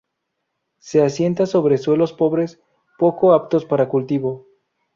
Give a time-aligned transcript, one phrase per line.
[0.79, 2.59] Se asienta sobre suelos pobres,
[2.97, 4.47] poco aptos para cultivo.